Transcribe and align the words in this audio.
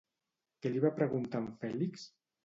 Què 0.63 0.69
li 0.71 0.79
va 0.85 0.91
preguntar 0.99 1.41
en 1.43 1.51
Fèlix? 1.65 2.07